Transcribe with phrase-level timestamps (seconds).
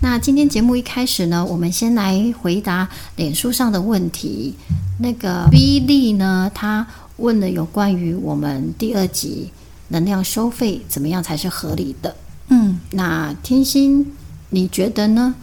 [0.00, 4.54] 那今天节目一开始呢，我们先来回答脸书上的问题。
[5.00, 9.50] 那个 V 利呢，他问了有关于我们第二集
[9.88, 12.14] 能量收费怎么样才是合理的。
[12.48, 14.12] 嗯，那天心，
[14.50, 15.34] 你觉得呢？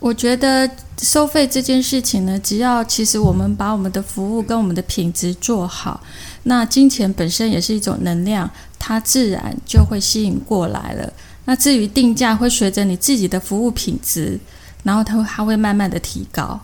[0.00, 6.00] 我觉得收费这件事情呢，只要其实我们把我们的服务跟我们的品质做好，
[6.44, 11.12] 那金钱本身也是一种能量，它自然就会吸引过来了。
[11.48, 14.38] 那至于定价，会随着你自己的服务品质，
[14.82, 16.60] 然后它会它会慢慢的提高。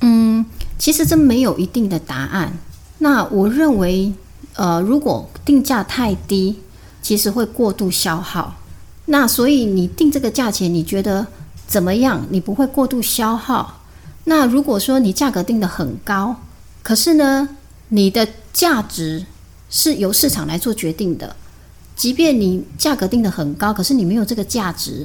[0.00, 0.44] 嗯，
[0.76, 2.52] 其实这没有一定的答案。
[2.98, 4.12] 那我认为，
[4.54, 6.58] 呃，如果定价太低，
[7.00, 8.56] 其实会过度消耗。
[9.04, 11.24] 那所以你定这个价钱，你觉得
[11.68, 12.26] 怎么样？
[12.30, 13.82] 你不会过度消耗。
[14.24, 16.34] 那如果说你价格定的很高，
[16.82, 17.50] 可是呢，
[17.90, 19.24] 你的价值
[19.70, 21.36] 是由市场来做决定的。
[21.98, 25.04] 即便你价格定的很高，可是你没有这个价值，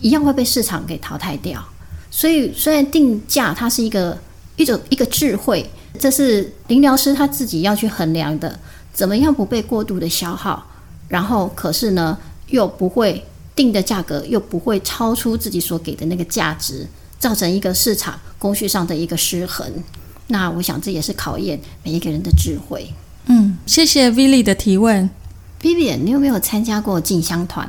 [0.00, 1.64] 一样会被市场给淘汰掉。
[2.10, 4.18] 所以，虽然定价它是一个
[4.56, 5.64] 一种一个智慧，
[6.00, 8.58] 这是林疗师他自己要去衡量的，
[8.92, 10.66] 怎么样不被过度的消耗，
[11.06, 12.18] 然后可是呢
[12.48, 13.24] 又不会
[13.54, 16.84] 定的价格又不会超出自己所给的那个价值，
[17.20, 19.64] 造成一个市场供需上的一个失衡。
[20.26, 22.88] 那我想这也是考验每一个人的智慧。
[23.26, 25.08] 嗯，谢谢 Villy 的提问。
[25.62, 27.68] Vivian，你有没有参加过进香团？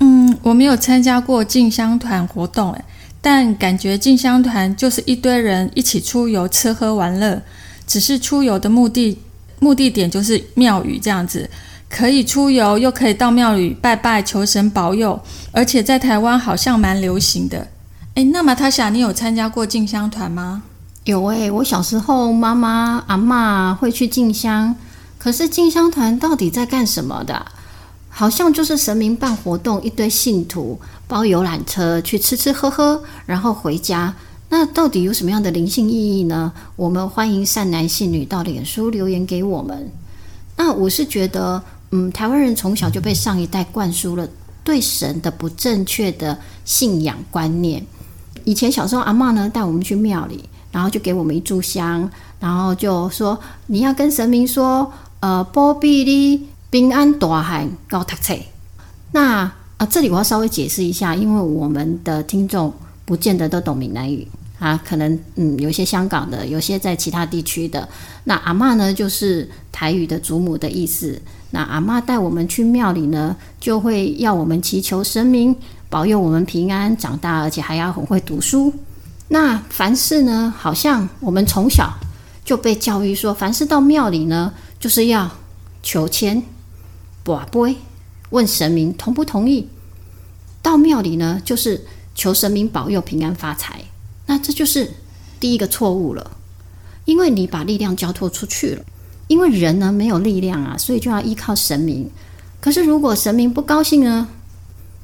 [0.00, 2.84] 嗯，我没有参加过进香团活动，诶，
[3.20, 7.40] 但感觉进香团就是一堆人一起出游，吃喝玩乐，
[7.86, 9.18] 只是出游的目的
[9.60, 11.48] 目的点就是庙宇这样子，
[11.88, 15.18] 可以出游又可以到庙宇拜拜求神保佑，
[15.52, 17.68] 而且在台湾好像蛮流行的。
[18.14, 20.62] 哎，那么他想你有参加过进香团吗？
[21.04, 24.74] 有诶，我小时候妈妈阿妈会去进香。
[25.26, 27.46] 可是进香团到底在干什么的？
[28.08, 30.78] 好像就是神明办活动，一堆信徒
[31.08, 34.14] 包游览车去吃吃喝喝，然后回家。
[34.50, 36.52] 那到底有什么样的灵性意义呢？
[36.76, 39.90] 我们欢迎善男信女到脸书留言给我们。
[40.56, 41.60] 那我是觉得，
[41.90, 44.28] 嗯，台湾人从小就被上一代灌输了
[44.62, 47.84] 对神的不正确的信仰观念。
[48.44, 53.36] 以前小时候，阿妈呢带我们去庙里，然后就给我们一炷香，然后就说
[53.66, 54.92] 你要跟神明说。
[55.20, 58.34] 呃，保庇你平安大汉高读册。
[59.12, 62.72] 那啊，这里我要稍微解释一下，因为我们的听众
[63.04, 64.26] 不见得都懂闽南语
[64.58, 67.86] 啊，可能嗯，有些香港的，有些在其他地区的。
[68.24, 71.20] 那阿妈呢，就是台语的祖母的意思。
[71.50, 75.54] 那阿妈带我们去庙里呢，就会要我们祈求神明
[75.88, 78.72] 保佑我们平安长大，而且还要很会读书。
[79.28, 81.92] 那凡事呢，好像我们从小
[82.44, 84.52] 就被教育说，凡事到庙里呢。
[84.78, 85.30] 就是要
[85.82, 86.42] 求签、
[87.24, 87.76] 卜杯，
[88.30, 89.68] 问神明同不同意。
[90.62, 93.84] 到庙里呢，就是求神明保佑平安发财。
[94.26, 94.92] 那这就是
[95.38, 96.32] 第一个错误了，
[97.04, 98.84] 因为你把力量交托出去了。
[99.28, 102.10] 因为人呢没有力量啊，所以就要依靠神明。
[102.60, 104.28] 可是如果神明不高兴呢，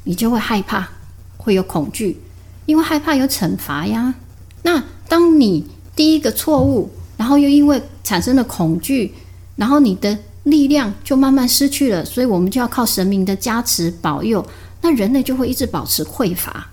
[0.05, 0.89] 你就会害怕，
[1.37, 2.21] 会有恐惧，
[2.67, 4.15] 因为害怕有惩罚呀。
[4.63, 5.67] 那当你
[5.97, 9.15] 第一个错误，然后又因为产生了恐惧。
[9.57, 14.45] 然后你的力量就慢慢失去了，所以我们就要靠神明的加持保佑，
[14.81, 16.69] 那人类就会一直保持匮乏。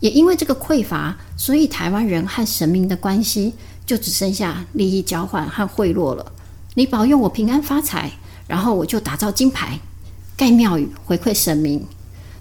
[0.00, 6.32] 也因为这个匮乏，所以台湾人和神明的关系就只剩下利益交换和贿赂了。
[6.74, 8.12] 你保佑我平安发财，
[8.46, 9.80] 然后我就打造金牌、
[10.36, 11.84] 盖庙宇回馈神明。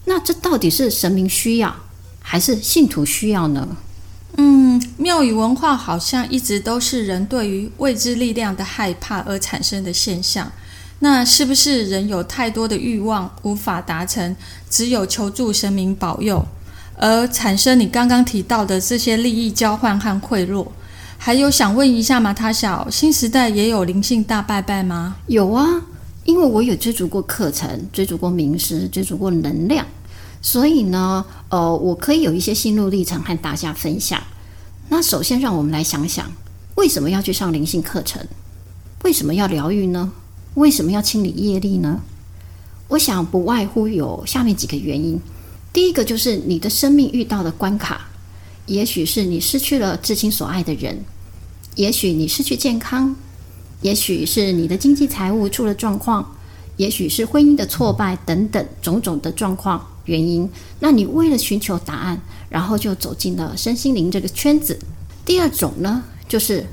[0.05, 1.75] 那这到底是神明需要，
[2.21, 3.77] 还是信徒需要呢？
[4.37, 10.51] 嗯，庙宇文化好像一直都是人对于未知力量的害怕而产生的现象。
[10.99, 14.35] 那是不是人有太多的欲望无法达成，
[14.69, 16.43] 只有求助神明保佑，
[16.95, 20.65] 而产生你刚刚提到的这些利益交换和贿赂？
[21.19, 25.17] 还有想问一下马塔小，新时代也有灵性大拜拜吗？
[25.27, 25.81] 有啊，
[26.25, 29.85] 因为我有追逐过课程，追逐过名师，追逐过能量。
[30.47, 34.23] 所以呢，呃，我可以有一些心路历程和大家分享。
[34.87, 36.31] 那首先，让我们来想想，
[36.75, 38.25] 为什么要去上灵性课程？
[39.03, 40.13] 为什么要疗愈呢？
[40.53, 41.99] 为什么要清理业力呢？
[42.87, 45.19] 我想，不外乎有下面几个原因。
[45.73, 48.07] 第一个就是你的生命遇到的关卡，
[48.67, 51.03] 也许是你失去了至亲所爱的人，
[51.75, 53.13] 也许你失去健康，
[53.81, 56.37] 也许是你的经济财务出了状况，
[56.77, 60.49] 也许是婚姻的挫败等等种种的状况原因。
[60.81, 62.19] 那你为了寻求答案，
[62.49, 64.77] 然后就走进了身心灵这个圈子。
[65.23, 66.65] 第二种呢，就是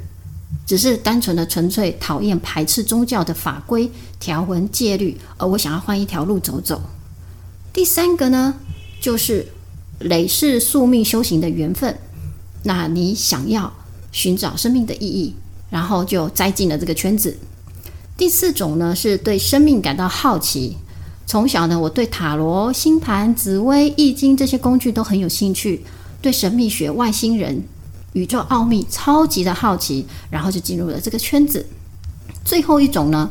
[0.67, 6.81] 只是单纯的纯粹讨厌排斥宗教的法规条文戒律，而我想要换一条路走走。
[7.73, 8.55] 第三个呢，
[9.01, 9.49] 就是
[9.99, 11.99] 累世宿命修行的缘分。
[12.63, 13.73] 那你想要
[14.11, 15.35] 寻找生命的意义，
[15.71, 17.37] 然后就栽进了这个圈子。
[18.17, 20.77] 第四种呢，是对生命感到好奇。
[21.27, 25.85] 从小呢，我对塔罗、星盘、紫微、易经这些工具都很有兴趣，
[26.21, 27.63] 对神秘学、外星人、
[28.13, 31.65] 宇宙奥秘超级的好奇，然后就进入了这个圈子。
[32.45, 33.31] 最后一种呢，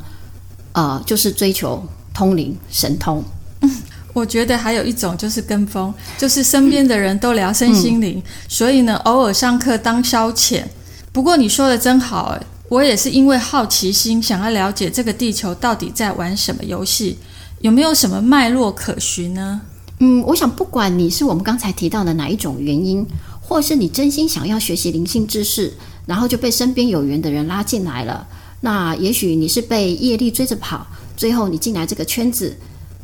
[0.74, 3.24] 呃，就是追求通灵、神通。
[4.14, 10.64] 我觉得还有一种就是跟风，就是身边的人都聊身心灵，所以呢，偶尔上课当消遣。
[11.12, 12.38] 不过你说的真好，
[12.70, 17.18] 我也是因为好奇心，想要了解这个地球到底在玩什么游戏，
[17.64, 19.62] 有没有什么脉络可循呢？
[20.00, 23.08] 嗯，我想不管你是我们刚才提到的哪一种原因，
[23.40, 25.72] 或是你真心想要学习灵性知识，
[26.06, 28.28] 然后就被身边有缘的人拉进来了，
[28.60, 32.58] 那也许你是被业力追着跑，最后你进来这个圈子。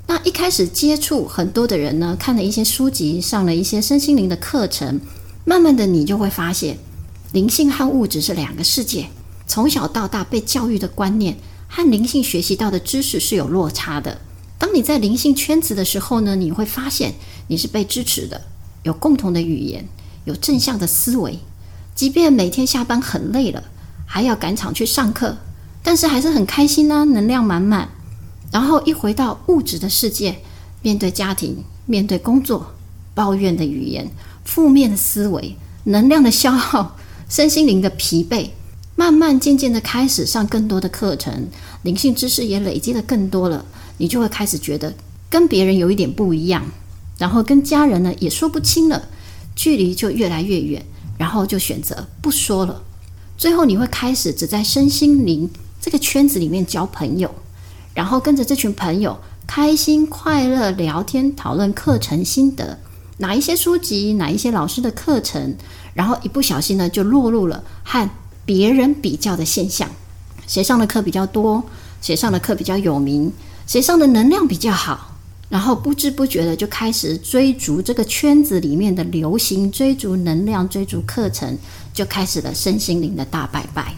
[0.08, 5.00] 那一开始接触很多的人呢，看了一些书籍，上了一些身心灵的课程，
[5.46, 6.78] 慢慢的你就会发现，
[7.32, 9.08] 灵性和物质是两个世界。
[9.48, 11.38] 从小到大被教育的观念
[11.70, 14.20] 和灵性学习到的知识是有落差的。
[14.70, 17.16] 当你在灵性圈子的时候呢，你会发现
[17.48, 18.40] 你是被支持的，
[18.84, 19.84] 有共同的语言，
[20.26, 21.40] 有正向的思维。
[21.96, 23.64] 即便每天下班很累了，
[24.06, 25.36] 还要赶场去上课，
[25.82, 27.90] 但是还是很开心啊，能量满满。
[28.52, 30.38] 然后一回到物质的世界，
[30.84, 32.74] 面对家庭，面对工作，
[33.16, 34.12] 抱怨的语言，
[34.46, 35.56] 负面的思维，
[35.86, 36.96] 能量的消耗，
[37.28, 38.50] 身心灵的疲惫，
[38.96, 41.48] 慢慢渐渐的开始上更多的课程，
[41.82, 43.66] 灵性知识也累积的更多了，
[44.00, 44.96] 你就会开始觉得
[45.30, 46.66] 跟别人有一点不一样，
[47.20, 49.08] 然后跟家人呢也说不清了，
[49.56, 50.84] 距离就越来越远，
[51.20, 52.82] 然后就选择不说了，
[53.38, 55.48] 最后你会开始只在身心灵
[55.80, 57.30] 这个圈子里面交朋友。
[57.94, 62.80] 然后跟着这群朋友开心快乐聊天讨论课程心得，
[63.18, 65.56] 哪一些书籍哪一些老师的课程，
[65.94, 68.10] 然后一不小心呢就落入了和
[68.46, 69.90] 别人比较的现象，
[70.48, 71.62] 谁上的课比较多，
[72.02, 73.34] 谁上的课比较有名，
[73.70, 75.16] 谁上的能量比较好，
[75.48, 81.56] 然后不知不觉的就开始追逐这个圈子里面的流行，追逐能量，追逐课程，
[81.94, 83.94] 就开始了身心灵的大拜拜。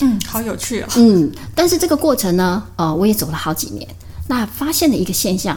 [0.00, 0.88] 嗯，好有趣哦。
[0.96, 3.88] 嗯，但是这个过程呢，呃，我也走了好几年。
[4.28, 5.56] 那发现了一个现象，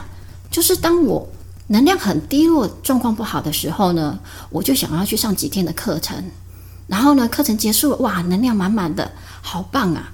[0.49, 1.27] 就是当我
[1.67, 4.17] 能量很低落、状况不好的时候呢，
[4.49, 6.15] 我就想要去上几天的课程。
[6.87, 9.11] 然后呢，课程结束了，哇，能量满满的，
[9.41, 10.13] 好棒啊！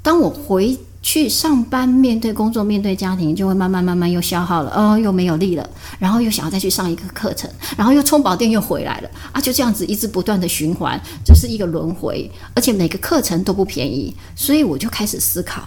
[0.00, 0.78] 当我回。
[1.00, 15.62] 去上班，面对工作，面对家庭，就会慢慢慢慢又消耗了，哦，又没有力了，然后又想要再去上一个课程，然后又充饱电又回来了，啊，就这样子一直不断的循环，这是一个轮回，而且每个课程都不便宜，所以我就开始思考，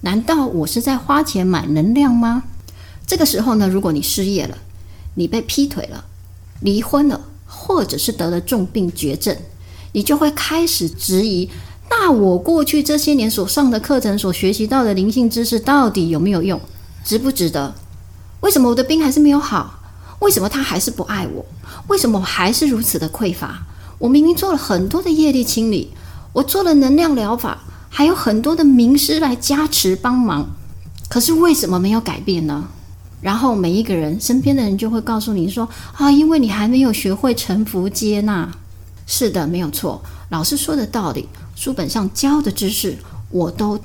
[0.00, 2.44] 难道我是在花钱买能量吗？
[3.06, 4.56] 这个时候呢，如果你失业了，
[5.14, 6.06] 你被劈腿了，
[6.60, 9.36] 离婚了，或者是得了重病绝症，
[9.92, 11.50] 你就会开始质疑。
[11.90, 16.58] 那我过去这些年所上的课程、所学习到的灵性知识，到底有没有用？
[17.04, 17.74] 值不值得？
[18.40, 19.80] 为什么我的病还是没有好？
[20.20, 21.44] 为什么他还是不爱我？
[21.88, 23.66] 为什么我还是如此的匮乏？
[23.98, 25.90] 我明明做了很多的业力清理，
[26.32, 30.48] 我做了能量疗法，还有很多的名师来加持帮忙，
[31.08, 32.68] 可是为什么没有改变呢？
[33.20, 38.50] 然后每一个人身边的人就会告诉你说：啊，因为你还没有学会臣服接纳。
[39.06, 41.28] 是的，没有错，老师说的道理。
[41.60, 42.96] 书本上教的知识
[43.28, 43.78] 我都，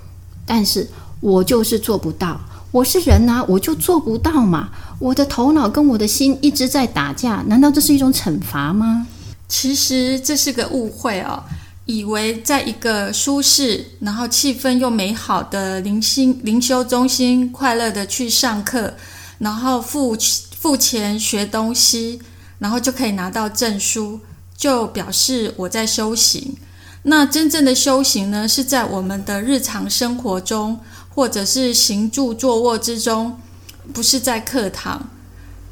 [0.46, 0.88] 但是
[1.20, 2.40] 我就是做不到。
[2.72, 4.70] 我是人呐，我就做不到嘛。
[4.98, 9.06] 我的头脑跟我的心一直在打架，难道这是一种惩罚吗？
[9.50, 11.44] 其实这是个误会哦，
[11.84, 18.94] 以为在一个舒适、然后气氛又美好的灵心灵修中心，快乐的去上课，
[19.40, 20.16] 然后付
[20.58, 22.22] 付钱学东西，
[22.60, 24.22] 然后就可以拿到证书，
[24.56, 26.56] 就表示我在修行。
[27.08, 30.80] 那真正的修行呢，是在我们的日常生活中，
[31.14, 33.40] 或者是行住坐卧之中，
[33.94, 35.10] 不是在课堂。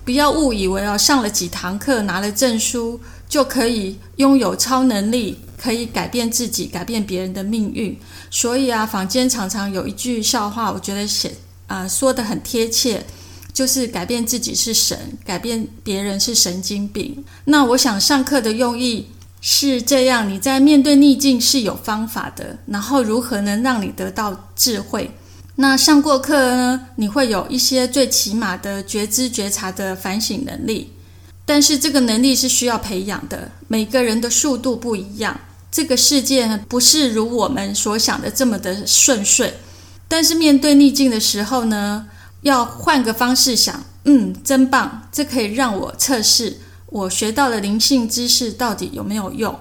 [0.06, 7.98] 不要误以为哦，上了几堂课，拿了证书，就可以拥有超能力，可以改变自己，改变别人的命运。
[8.30, 11.34] 所以啊，坊间常常有一句笑话，我觉得写
[11.66, 13.04] 啊说的很贴切，
[13.52, 17.24] 就是改变自己是神，改变别人是神经病。
[17.46, 19.08] 那我想上课的用意
[19.46, 25.12] 是这样：你在面对逆境是有方法的，然后如何能让你得到智慧？
[25.58, 30.94] 那上过课呢，你会有一些最起码的觉知觉察的反省能力，
[31.46, 33.52] 但是这个能力是需要培养的。
[33.68, 35.38] 每个人的速度不一样，
[35.70, 39.54] 这个世界不是如我们所想的这么的顺遂。
[40.08, 42.08] 但是面对逆境的时候呢？
[42.44, 46.58] 要换个方式想，嗯，真棒，这可以让我测试
[46.94, 49.58] 我学到的灵性知识到底有没有用。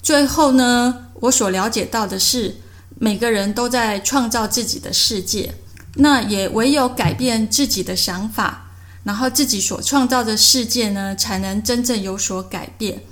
[0.00, 2.58] 最后呢，我所了解到的是，
[2.96, 5.56] 每个人都在创造自己的世界，
[5.96, 8.70] 那也唯有改变自己的想法，
[9.02, 13.02] 然后自己所创造的世界呢，才能真正有所改变。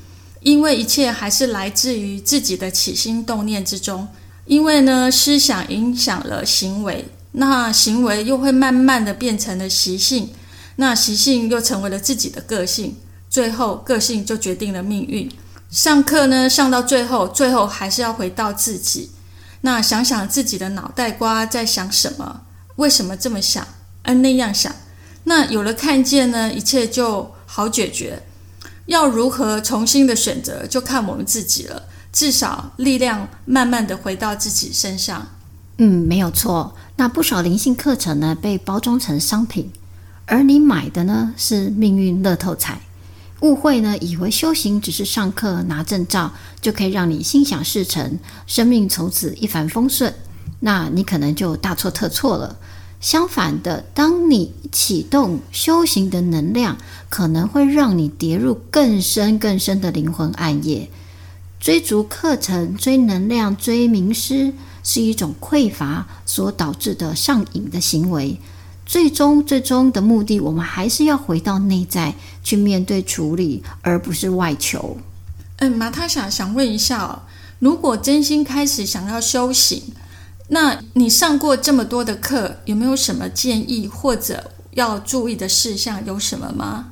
[0.41, 4.07] 因为一切还是来自于自己的起心动念之中，
[4.47, 7.07] 因为呢，思想影响了行为。
[7.33, 10.31] 那行为又会慢慢的变成了习性，
[10.77, 12.97] 那习性又成为了自己的个性，
[13.39, 15.31] 最后个性就决定了命运。
[15.71, 19.11] 上课呢，上到最后，最后还是要回到自己。
[19.61, 22.41] 那想想自己的脑袋瓜在想什么，
[22.75, 23.65] 为什么这么想，
[24.03, 24.75] 嗯那样想。
[25.23, 28.25] 那有了看见呢，一切就好解决。
[28.87, 31.85] 要如何重新的选择，就看我们自己了。
[32.13, 35.29] 至少力量慢慢的回到自己身上。
[35.77, 36.75] 嗯，没有错。
[36.97, 39.71] 那不少灵性课程呢，被包装成商品，
[40.27, 42.81] 而你买的呢是命运乐透彩。
[43.41, 50.13] 误会呢，以为修行只是上课拿证照就可以让你心想事成，生命从此一帆风顺。
[50.61, 52.59] 那你可能就大错特错了。
[53.01, 56.77] 相反的，当你启动修行的能量，
[57.09, 60.91] 可能会让你跌入更深更深的灵魂暗夜。
[61.61, 64.53] 追逐课程、追能量、追名师。
[64.85, 68.41] 是一种匮乏所导致的上瘾的行为，
[68.89, 74.97] 最终最终的目的，我们还是要回到内在去面对处理，而不是外求。
[75.59, 77.21] 嗯，马塔莎想问一下哦，
[77.59, 79.83] 如果真心开始想要修行，
[80.49, 86.03] 那你上过这么多的课，有没有什么建议或者要注意的事项？
[86.07, 86.87] 有什么吗？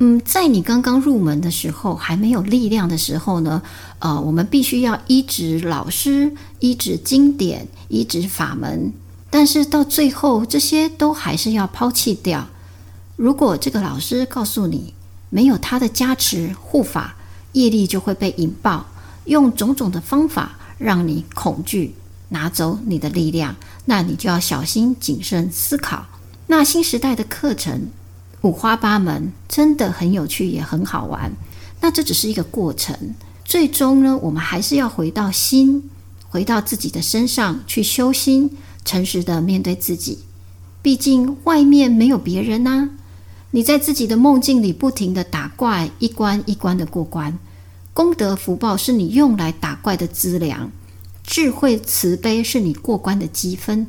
[0.00, 3.62] 嗯，在你刚刚入门的时候，还没有力量的时候呢，
[4.00, 8.92] 呃，我们必须要依止老师、依止经典、依止法门。
[9.30, 12.48] 但是到最后，这些都还是要抛弃掉。
[13.16, 14.94] 如果这个老师告诉你，
[15.30, 17.16] 没有他的加持护法，
[17.52, 18.86] 业力就会被引爆，
[19.24, 21.94] 用种种的方法让你恐惧，
[22.28, 23.56] 拿走你的力量，
[23.86, 26.06] 那你就要小心谨慎思考。
[26.46, 27.88] 那新时代的课程。
[28.42, 31.32] 五花八门，真的很有趣，也很好玩。
[31.80, 32.96] 那这只是一个过程，
[33.44, 35.90] 最终呢，我们还是要回到心，
[36.28, 40.20] 回到自己的身上去修心，诚实的面对自己。
[40.80, 42.88] 毕竟外面没有别人呐。
[43.50, 47.38] 你在自己的梦境里不停的打怪，一关一关的过关。
[47.92, 50.70] 功德福报是你用来打怪的资粮，
[51.24, 53.86] 智慧慈悲是你过关的积分。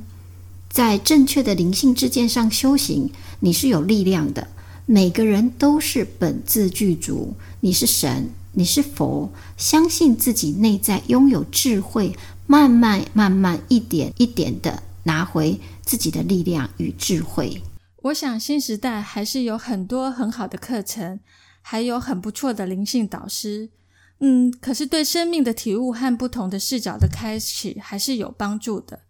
[0.69, 3.09] 在正确的灵性之剑上修行，
[3.41, 4.47] 你是有力量的。
[4.85, 17.63] 每个人都是本自具足，你是神，你是佛，相信自己内在拥有智慧，慢慢慢慢一点一点的拿回自己的力量与智慧。
[18.03, 21.19] 我想新时代还是有很多很好的课程，
[21.61, 23.71] 还有很不错的灵性导师。
[24.19, 29.01] 嗯，可是对生命的体悟和不同的视角的开启还是有帮助的。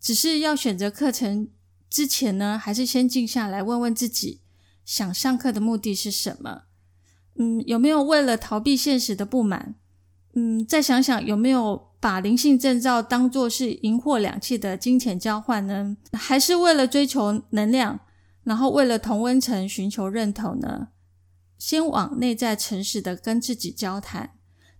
[0.00, 1.48] 只是要选择课程
[1.88, 4.40] 之前呢，还是先静下来问问自己，
[4.84, 6.62] 想上课的目的是什么？
[7.38, 9.74] 嗯，有没有为了逃避现实的不满？
[10.34, 15.96] 嗯，再想想有没有把灵性证照当作是银货两讫的金钱交换呢？
[16.12, 18.00] 还是为了追求能量，
[18.42, 20.88] 然后为了同温层寻求认同呢？
[21.56, 24.32] 先往内在诚实的跟自己交谈，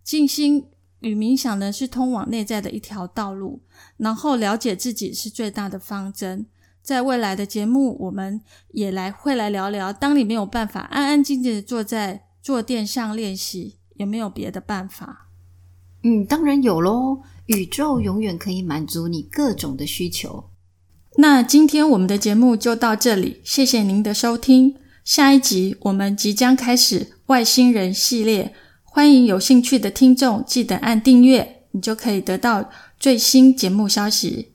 [0.03, 0.67] 静心。
[0.99, 3.63] 与冥想呢，是通往内在的一条道路，
[3.97, 6.47] 然后了解自己是最大的方针。
[6.81, 15.29] 在未来的节目，我们也来会来聊聊，当你没有办法安安静静的坐在坐垫上练习，有没有别的办法？
[16.03, 17.23] 嗯，当然有喽。
[17.47, 20.45] 宇宙永远可以满足你各种的需求。
[21.17, 24.77] 那今天我们的节目就到这里，谢谢您的收听。
[25.05, 28.55] 下一集我们即将开始外星人系列。
[28.85, 34.53] 欢迎有兴趣的听众记得按订阅，你就可以得到最新节目消息。